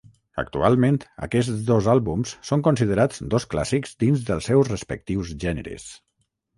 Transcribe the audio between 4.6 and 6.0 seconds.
respectius gèneres.